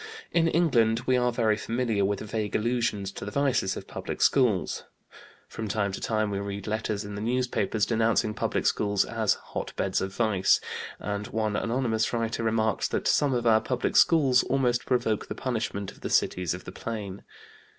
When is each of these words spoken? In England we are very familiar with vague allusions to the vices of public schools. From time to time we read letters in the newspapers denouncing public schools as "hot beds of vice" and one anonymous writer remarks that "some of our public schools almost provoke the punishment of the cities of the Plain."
In 0.31 0.47
England 0.47 1.01
we 1.05 1.15
are 1.15 1.31
very 1.31 1.55
familiar 1.55 2.03
with 2.03 2.21
vague 2.21 2.55
allusions 2.55 3.11
to 3.11 3.23
the 3.23 3.29
vices 3.29 3.77
of 3.77 3.85
public 3.87 4.19
schools. 4.19 4.83
From 5.47 5.67
time 5.67 5.91
to 5.91 6.01
time 6.01 6.31
we 6.31 6.39
read 6.39 6.65
letters 6.65 7.05
in 7.05 7.13
the 7.13 7.21
newspapers 7.21 7.85
denouncing 7.85 8.33
public 8.33 8.65
schools 8.65 9.05
as 9.05 9.35
"hot 9.35 9.75
beds 9.75 10.01
of 10.01 10.11
vice" 10.11 10.59
and 10.99 11.27
one 11.27 11.55
anonymous 11.55 12.11
writer 12.13 12.41
remarks 12.41 12.87
that 12.87 13.07
"some 13.07 13.35
of 13.35 13.45
our 13.45 13.61
public 13.61 13.95
schools 13.95 14.41
almost 14.41 14.87
provoke 14.87 15.27
the 15.27 15.35
punishment 15.35 15.91
of 15.91 16.01
the 16.01 16.09
cities 16.09 16.55
of 16.55 16.63
the 16.65 16.71
Plain." 16.71 17.21